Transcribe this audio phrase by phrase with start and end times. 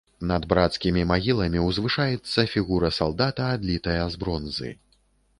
[0.29, 4.71] Над брацкімі магіламі ўзвышаецца фігура салдата, адлітая з бронзы.